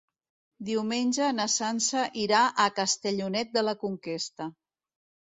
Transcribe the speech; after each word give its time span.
Diumenge 0.69 1.27
na 1.39 1.43
Sança 1.55 2.05
irà 2.21 2.39
a 2.63 2.65
Castellonet 2.79 3.53
de 3.59 3.65
la 3.69 3.75
Conquesta. 3.85 4.49